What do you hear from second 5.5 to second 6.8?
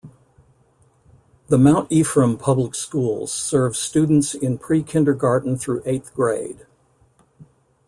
through eighth grade.